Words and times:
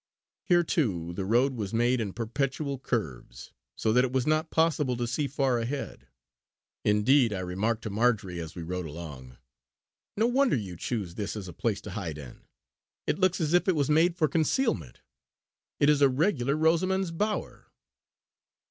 Here 0.45 0.63
too 0.63 1.13
the 1.13 1.25
road 1.25 1.53
was 1.53 1.75
made 1.75 2.01
in 2.01 2.11
perpetual 2.13 2.79
curves, 2.79 3.51
so 3.75 3.93
that 3.93 4.03
it 4.03 4.11
was 4.11 4.25
not 4.25 4.49
possible 4.49 4.97
to 4.97 5.05
see 5.05 5.27
far 5.27 5.59
ahead. 5.59 6.07
Indeed 6.83 7.31
I 7.31 7.41
remarked 7.41 7.83
to 7.83 7.91
Marjory 7.91 8.39
as 8.39 8.55
we 8.55 8.63
rode 8.63 8.87
along: 8.87 9.37
"No 10.17 10.25
wonder 10.25 10.55
you 10.55 10.75
chose 10.75 11.13
this 11.13 11.35
as 11.35 11.47
a 11.47 11.53
place 11.53 11.81
to 11.81 11.91
hide 11.91 12.17
in; 12.17 12.41
it 13.05 13.19
looks 13.19 13.39
as 13.39 13.53
if 13.53 13.67
it 13.67 13.75
was 13.75 13.91
made 13.91 14.15
for 14.15 14.27
concealment. 14.27 15.01
It 15.79 15.87
is 15.87 16.01
a 16.01 16.09
regular 16.09 16.55
Rosamund's 16.55 17.11
Bower!" 17.11 17.67